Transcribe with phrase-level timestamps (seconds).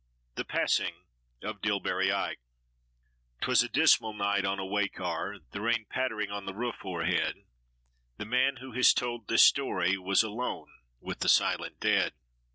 [0.33, 0.95] THE PASSING
[1.43, 2.39] OF DILLBERY IKE.
[3.39, 7.43] 'Twas a dismal night on a way car, the rain pattering on the roof o'erhead,
[8.17, 12.13] The man who has told this story was alone with the silent dead.